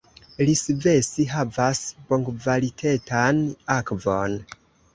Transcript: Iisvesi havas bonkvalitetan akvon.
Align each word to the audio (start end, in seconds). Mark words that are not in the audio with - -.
Iisvesi 0.45 1.25
havas 1.33 1.83
bonkvalitetan 2.11 3.45
akvon. 3.79 4.39